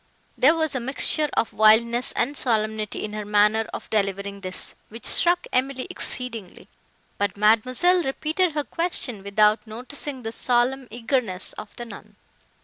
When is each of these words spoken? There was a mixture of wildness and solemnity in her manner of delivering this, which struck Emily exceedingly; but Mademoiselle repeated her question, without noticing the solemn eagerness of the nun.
There 0.35 0.55
was 0.55 0.73
a 0.73 0.79
mixture 0.79 1.29
of 1.37 1.53
wildness 1.53 2.11
and 2.13 2.35
solemnity 2.35 3.05
in 3.05 3.13
her 3.13 3.23
manner 3.23 3.67
of 3.71 3.87
delivering 3.91 4.41
this, 4.41 4.73
which 4.89 5.05
struck 5.05 5.45
Emily 5.53 5.85
exceedingly; 5.91 6.69
but 7.19 7.37
Mademoiselle 7.37 8.01
repeated 8.01 8.53
her 8.53 8.63
question, 8.63 9.21
without 9.21 9.67
noticing 9.67 10.23
the 10.23 10.31
solemn 10.31 10.87
eagerness 10.89 11.53
of 11.53 11.75
the 11.75 11.85
nun. 11.85 12.15